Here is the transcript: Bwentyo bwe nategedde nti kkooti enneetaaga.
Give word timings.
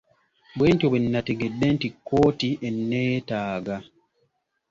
Bwentyo 0.57 0.85
bwe 0.89 0.99
nategedde 1.11 1.65
nti 1.75 1.87
kkooti 1.93 2.49
enneetaaga. 2.67 3.75